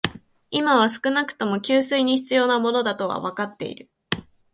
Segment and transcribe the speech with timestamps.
[0.49, 3.91] 今は少なくとも、給水に必要なものだとはわかっている